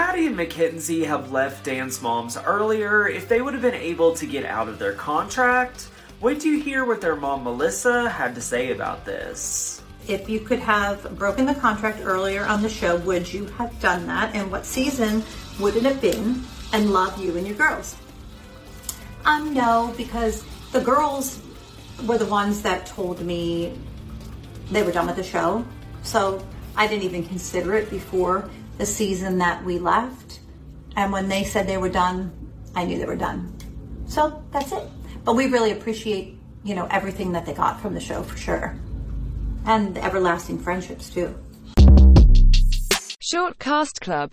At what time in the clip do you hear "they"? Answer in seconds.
3.28-3.42, 24.70-24.82, 31.28-31.44, 31.66-31.78, 32.98-33.06, 37.46-37.54